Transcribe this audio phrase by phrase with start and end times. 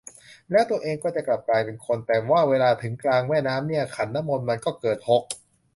[0.51, 5.23] แล้วตัวเองก็จะกลับกลายเป็นคน แต่ว่าเวลาถึงกลางแม่น้ำเนี่ยขันน้ำมนต์มันก็เกิดหก